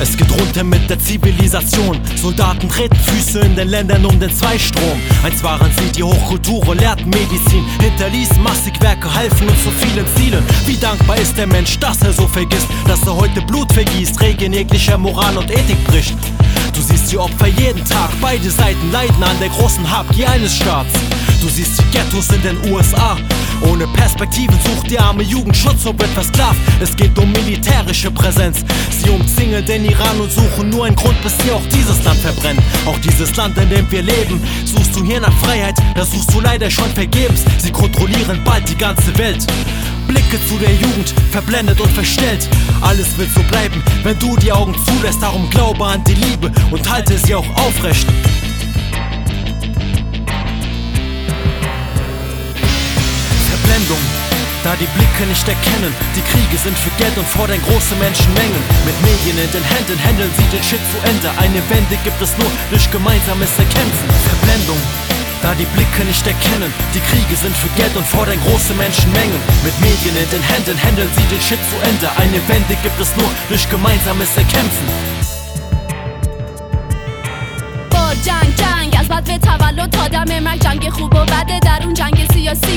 Es 0.00 0.16
geht 0.16 0.30
runter 0.32 0.64
mit 0.64 0.90
der 0.90 0.98
Zivilisation. 0.98 2.00
Soldaten 2.20 2.68
treten 2.68 2.96
Füße 2.96 3.40
in 3.40 3.54
den 3.54 3.68
Ländern 3.68 4.04
um 4.04 4.18
den 4.18 4.34
Zweistrom. 4.34 5.00
Einst 5.22 5.42
waren 5.44 5.70
sie 5.78 5.92
die 5.92 6.02
Hochkultur 6.02 6.74
lehrten 6.74 7.08
Medizin. 7.10 7.64
Hinterließen 7.80 8.42
Massigwerke, 8.42 9.12
halfen 9.12 9.48
uns 9.48 9.62
zu 9.62 9.70
vielen 9.70 10.06
Zielen. 10.16 10.44
Wie 10.66 10.76
dankbar 10.76 11.16
ist 11.18 11.36
der 11.36 11.46
Mensch, 11.46 11.78
dass 11.78 12.02
er 12.02 12.12
so 12.12 12.26
vergisst, 12.26 12.66
dass 12.86 13.06
er 13.06 13.14
heute 13.14 13.40
Blut 13.42 13.72
vergießt, 13.72 14.20
Regen 14.20 14.52
jeglicher 14.52 14.98
Moral 14.98 15.36
und 15.38 15.50
Ethik 15.50 15.82
bricht. 15.86 16.16
Du 16.74 16.80
siehst 16.80 17.12
die 17.12 17.18
Opfer 17.18 17.46
jeden 17.46 17.84
Tag, 17.84 18.10
beide 18.20 18.50
Seiten 18.50 18.90
leiden 18.90 19.22
an 19.22 19.38
der 19.40 19.48
großen 19.48 19.88
Habgier 19.88 20.28
eines 20.28 20.56
Staats. 20.56 20.92
Du 21.40 21.48
siehst 21.48 21.78
die 21.78 21.96
Ghettos 21.96 22.30
in 22.30 22.42
den 22.42 22.72
USA. 22.72 23.16
Ohne 23.74 23.88
Perspektiven 23.88 24.56
sucht 24.60 24.88
die 24.88 24.98
arme 25.00 25.24
Jugend 25.24 25.56
Schutz 25.56 25.84
und 25.84 25.98
wird 25.98 26.10
versklavt. 26.10 26.60
Es 26.80 26.94
geht 26.94 27.18
um 27.18 27.32
militärische 27.32 28.08
Präsenz. 28.08 28.64
Sie 28.88 29.10
umzingeln 29.10 29.66
den 29.66 29.84
Iran 29.84 30.20
und 30.20 30.30
suchen 30.30 30.70
nur 30.70 30.84
einen 30.84 30.94
Grund, 30.94 31.20
bis 31.22 31.36
sie 31.38 31.50
auch 31.50 31.66
dieses 31.72 32.04
Land 32.04 32.20
verbrennen. 32.20 32.62
Auch 32.86 32.96
dieses 32.98 33.34
Land, 33.34 33.58
in 33.58 33.68
dem 33.68 33.90
wir 33.90 34.02
leben. 34.02 34.40
Suchst 34.64 34.94
du 34.94 35.04
hier 35.04 35.18
nach 35.18 35.32
Freiheit, 35.38 35.74
da 35.96 36.06
suchst 36.06 36.32
du 36.32 36.40
leider 36.40 36.70
schon 36.70 36.88
vergebens. 36.90 37.44
Sie 37.58 37.72
kontrollieren 37.72 38.40
bald 38.44 38.68
die 38.68 38.78
ganze 38.78 39.18
Welt. 39.18 39.44
Blicke 40.06 40.38
zu 40.48 40.56
der 40.58 40.72
Jugend, 40.74 41.12
verblendet 41.32 41.80
und 41.80 41.90
verstellt. 41.90 42.48
Alles 42.80 43.18
wird 43.18 43.30
so 43.34 43.42
bleiben, 43.42 43.82
wenn 44.04 44.16
du 44.20 44.36
die 44.36 44.52
Augen 44.52 44.76
zulässt. 44.86 45.20
Darum 45.20 45.50
glaube 45.50 45.84
an 45.84 46.04
die 46.04 46.14
Liebe 46.14 46.52
und 46.70 46.88
halte 46.88 47.18
sie 47.18 47.34
auch 47.34 47.56
aufrecht. 47.56 48.06
Verblendung, 53.73 54.03
da 54.63 54.71
die 54.81 54.89
Blicke 54.95 55.23
nicht 55.25 55.47
erkennen. 55.47 55.91
Die 56.15 56.25
Kriege 56.31 56.57
sind 56.57 56.77
für 56.77 56.93
Geld 57.01 57.15
und 57.17 57.27
fordern 57.27 57.61
große 57.67 57.95
Menschenmengen. 57.95 58.61
Mit 58.85 58.97
Medien 59.01 59.37
in 59.45 59.51
den 59.55 59.65
Händen 59.73 59.97
handeln 60.05 60.31
sie 60.37 60.47
den 60.53 60.63
Shit 60.63 60.83
zu 60.91 60.97
Ende. 61.11 61.29
Eine 61.43 61.61
Wende 61.69 61.95
gibt 62.05 62.21
es 62.21 62.31
nur 62.37 62.51
durch 62.71 62.85
gemeinsames 62.91 63.51
Erkämpfen. 63.57 64.07
Verblendung, 64.29 64.81
da 65.41 65.49
die 65.55 65.69
Blicke 65.73 66.03
nicht 66.05 66.25
erkennen. 66.27 66.71
Die 66.93 67.03
Kriege 67.09 67.35
sind 67.35 67.55
für 67.55 67.71
Geld 67.79 67.95
und 67.95 68.05
fordern 68.05 68.39
große 68.45 68.73
Menschenmengen. 68.73 69.41
Mit 69.65 69.75
Medien 69.81 70.15
in 70.23 70.29
den 70.29 70.43
Händen 70.51 70.77
handeln 70.85 71.09
sie 71.15 71.27
den 71.33 71.41
Shit 71.41 71.61
zu 71.71 71.77
Ende. 71.89 72.07
Eine 72.21 72.39
Wende 72.49 72.75
gibt 72.85 72.99
es 72.99 73.09
nur 73.17 73.31
durch 73.49 73.65
gemeinsames 73.69 74.31
Erkämpfen. 74.37 74.87
با 77.91 78.13
جنگ 78.25 78.55
جنگ 78.55 78.95
از 78.99 79.07
بد 79.07 79.23
به 79.23 79.37
تولد 79.37 79.89
تا 79.89 80.07
دم 80.07 80.39
مرگ 80.39 80.59
جنگ 80.59 80.89
خوب 80.89 81.13
و 81.13 81.25
بده 81.25 81.59
در 81.59 81.79
اون 81.83 81.93
جنگ 81.93 82.27
سیاسی 82.33 82.72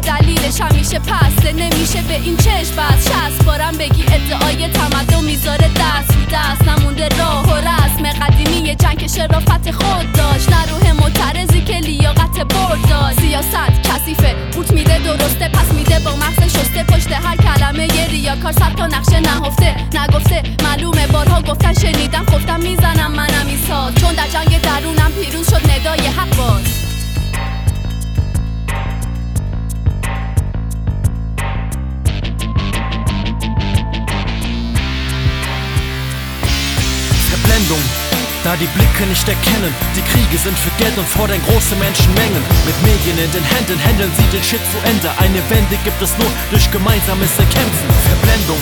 دلیلش 0.00 0.60
همیشه 0.60 0.98
پسته 0.98 1.52
نمیشه 1.52 2.02
به 2.02 2.14
این 2.14 2.36
چشم 2.36 2.76
بس. 2.76 3.08
شست 3.08 3.44
بارم 3.44 3.72
بگی 3.78 4.02
ادعای 4.02 4.68
تمدن 4.68 5.24
می‌ذاره 5.24 5.68
دست 5.68 6.14
رو 6.16 6.24
دست. 6.32 6.68
نمونده 6.68 7.08
راه 7.08 7.52
و 7.52 7.56
رسم. 7.56 8.26
قدیمی 8.26 8.74
جنگ 8.74 8.98
که 8.98 9.08
شرافت 9.08 9.70
خود 9.70 10.12
داشت. 10.12 10.48
نه 10.48 10.66
روح 10.70 10.92
معترضی 10.92 11.60
که 11.60 11.74
لیاقت 11.74 12.38
برد 12.38 12.88
داشت. 12.90 13.20
سیاست 13.20 13.82
کثیفه 13.84 14.34
قورت 14.54 14.70
میده 14.70 14.98
درسته 14.98 15.48
پس 15.48 15.72
میده 15.72 15.98
با 15.98 16.10
مغز 16.16 16.56
شسته. 16.56 16.84
پشت 16.84 17.12
هر 17.12 17.36
کلمه 17.36 17.96
یه 17.96 18.06
ریاکار 18.06 18.52
صد 18.52 18.74
تا 18.76 18.86
نقشه 18.86 19.20
نهفته 19.20 19.74
نگفته. 19.94 20.42
معلومه 20.62 21.06
بارها 21.06 21.42
گفتن 21.42 21.74
شنیدم 21.74 22.24
Verblendung, 37.54 37.84
da 38.42 38.56
die 38.56 38.66
Blicke 38.74 39.06
nicht 39.06 39.28
erkennen. 39.28 39.70
Die 39.94 40.02
Kriege 40.10 40.36
sind 40.42 40.58
für 40.58 40.74
Geld 40.82 40.98
und 40.98 41.06
fordern 41.06 41.38
große 41.46 41.76
Menschenmengen. 41.76 42.42
Mit 42.66 42.74
Medien 42.82 43.14
in 43.14 43.30
den 43.30 43.44
Händen 43.44 43.78
handeln 43.78 44.10
sie 44.18 44.26
den 44.34 44.42
Shit 44.42 44.58
zu 44.74 44.78
Ende. 44.90 45.06
Eine 45.22 45.38
Wende 45.50 45.78
gibt 45.84 46.02
es 46.02 46.10
nur 46.18 46.26
durch 46.50 46.66
gemeinsames 46.72 47.30
Erkämpfen. 47.38 47.88
Verblendung. 48.10 48.58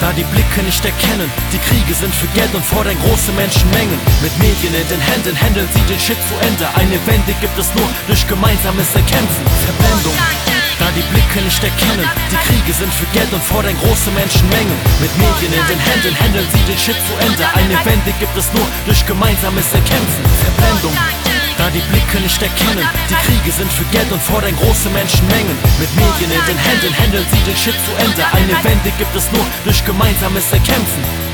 Da 0.00 0.12
die 0.16 0.24
Blicke 0.24 0.64
nicht 0.64 0.82
erkennen, 0.82 1.28
die 1.52 1.60
Kriege 1.60 1.92
sind 1.92 2.14
für 2.14 2.26
Geld 2.32 2.54
und 2.54 2.64
fordern 2.64 2.96
große 3.04 3.32
Menschenmengen. 3.32 4.00
Mit 4.24 4.32
Medien 4.40 4.80
in 4.80 4.88
den 4.88 5.02
Händen 5.12 5.36
handeln 5.36 5.68
sie 5.68 5.84
den 5.92 6.00
Shit 6.00 6.16
zu 6.24 6.34
Ende. 6.48 6.64
Eine 6.80 6.96
Wende 7.04 7.36
gibt 7.36 7.58
es 7.58 7.68
nur 7.76 7.88
durch 8.08 8.26
gemeinsames 8.26 8.88
Erkämpfen. 8.96 9.44
Verblendung. 9.68 10.16
Nicht 11.52 11.64
erkennen, 11.64 12.08
die 12.32 12.40
Kriege 12.48 12.72
sind 12.72 12.90
für 12.94 13.04
Geld 13.12 13.30
und 13.30 13.44
fordern 13.44 13.76
große 13.76 14.10
Menschenmengen. 14.12 14.72
Mit 15.04 15.12
Medien 15.20 15.52
in 15.52 15.66
den 15.68 15.78
Händen 15.78 16.16
handeln 16.16 16.48
sie 16.48 16.64
den 16.64 16.78
Shit 16.78 16.96
zu 17.04 17.12
Ende. 17.20 17.44
Eine 17.52 17.76
Wende 17.84 18.10
gibt 18.18 18.34
es 18.38 18.48
nur 18.54 18.64
durch 18.86 19.04
gemeinsames 19.04 19.68
Erkämpfen. 19.68 20.24
Verblendung. 20.48 20.96
Da 21.58 21.68
die 21.68 21.84
Blicke 21.92 22.24
nicht 22.24 22.40
erkennen, 22.40 22.88
die 23.04 23.20
Kriege 23.28 23.52
sind 23.52 23.70
für 23.70 23.84
Geld 23.92 24.10
und 24.10 24.22
fordern 24.22 24.56
große 24.56 24.88
Menschenmengen. 24.96 25.58
Mit 25.76 25.92
Medien 25.92 26.32
in 26.32 26.44
den 26.48 26.56
Händen 26.56 26.96
handeln 26.96 27.26
sie 27.28 27.44
den 27.44 27.56
Shit 27.56 27.76
zu 27.84 27.92
Ende. 28.00 28.24
Eine 28.32 28.56
Wende 28.64 28.88
gibt 28.96 29.14
es 29.14 29.30
nur 29.30 29.44
durch 29.68 29.84
gemeinsames 29.84 30.50
Erkämpfen. 30.56 31.31